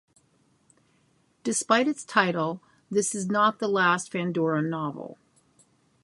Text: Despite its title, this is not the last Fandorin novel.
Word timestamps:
Despite 1.43 1.87
its 1.87 2.03
title, 2.03 2.59
this 2.89 3.13
is 3.13 3.27
not 3.29 3.59
the 3.59 3.67
last 3.67 4.11
Fandorin 4.11 4.67
novel. 4.67 5.19